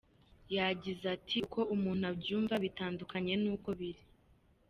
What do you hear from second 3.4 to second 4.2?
n’uko biri.